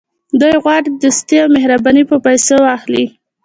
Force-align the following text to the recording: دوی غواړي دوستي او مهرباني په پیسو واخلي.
دوی 0.41 0.55
غواړي 0.63 0.89
دوستي 1.01 1.35
او 1.43 1.47
مهرباني 1.55 2.03
په 2.09 2.15
پیسو 2.25 2.55
واخلي. 2.65 3.05